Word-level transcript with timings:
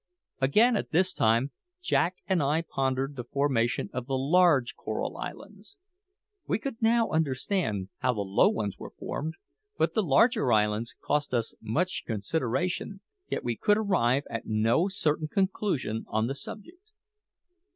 Again, 0.39 0.75
at 0.75 0.89
this 0.89 1.13
time 1.13 1.51
Jack 1.79 2.15
and 2.25 2.41
I 2.41 2.63
pondered 2.67 3.15
the 3.15 3.23
formation 3.23 3.91
of 3.93 4.07
the 4.07 4.17
large 4.17 4.75
coral 4.75 5.15
islands. 5.15 5.77
We 6.47 6.57
could 6.57 6.81
now 6.81 7.09
understand 7.11 7.89
how 7.99 8.15
the 8.15 8.21
low 8.21 8.49
ones 8.49 8.79
were 8.79 8.89
formed; 8.89 9.35
but 9.77 9.93
the 9.93 10.01
larger 10.01 10.51
islands 10.51 10.95
cost 11.05 11.35
us 11.35 11.53
much 11.61 12.03
consideration, 12.07 13.01
yet 13.29 13.43
we 13.43 13.55
could 13.55 13.77
arrive 13.77 14.23
at 14.27 14.47
no 14.47 14.87
certain 14.87 15.27
conclusion 15.27 16.05
on 16.07 16.25
the 16.25 16.33
subject. 16.33 16.93